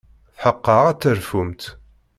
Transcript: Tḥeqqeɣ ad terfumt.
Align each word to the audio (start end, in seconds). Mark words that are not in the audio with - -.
Tḥeqqeɣ 0.37 0.83
ad 0.89 0.97
terfumt. 1.01 1.61